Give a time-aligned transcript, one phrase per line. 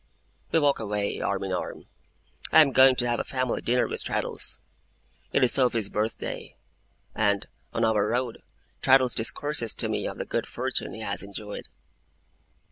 [0.51, 1.85] We walk away, arm in arm.
[2.51, 4.57] I am going to have a family dinner with Traddles.
[5.31, 6.55] It is Sophy's birthday;
[7.13, 8.41] and, on our road,
[8.81, 11.67] Traddles discourses to me of the good fortune he has enjoyed.